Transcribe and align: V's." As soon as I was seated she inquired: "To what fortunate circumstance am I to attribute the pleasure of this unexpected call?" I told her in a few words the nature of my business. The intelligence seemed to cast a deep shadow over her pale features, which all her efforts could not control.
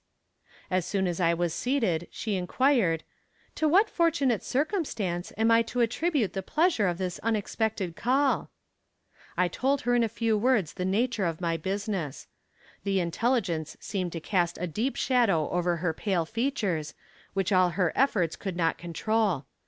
V's." 0.01 0.45
As 0.71 0.85
soon 0.87 1.05
as 1.05 1.19
I 1.19 1.35
was 1.35 1.53
seated 1.53 2.07
she 2.09 2.35
inquired: 2.35 3.03
"To 3.53 3.67
what 3.67 3.87
fortunate 3.87 4.41
circumstance 4.43 5.31
am 5.37 5.51
I 5.51 5.61
to 5.69 5.79
attribute 5.81 6.33
the 6.33 6.41
pleasure 6.41 6.87
of 6.87 6.97
this 6.97 7.19
unexpected 7.19 7.95
call?" 7.95 8.49
I 9.37 9.47
told 9.47 9.81
her 9.81 9.93
in 9.93 10.01
a 10.03 10.09
few 10.09 10.35
words 10.39 10.73
the 10.73 10.85
nature 10.85 11.25
of 11.25 11.39
my 11.39 11.55
business. 11.55 12.25
The 12.83 12.99
intelligence 12.99 13.77
seemed 13.79 14.13
to 14.13 14.19
cast 14.19 14.57
a 14.57 14.65
deep 14.65 14.95
shadow 14.95 15.47
over 15.51 15.75
her 15.75 15.93
pale 15.93 16.25
features, 16.25 16.95
which 17.35 17.51
all 17.51 17.69
her 17.69 17.93
efforts 17.95 18.35
could 18.35 18.57
not 18.57 18.79
control. 18.79 19.45